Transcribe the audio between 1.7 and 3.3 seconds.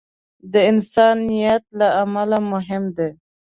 له عمل مهم دی.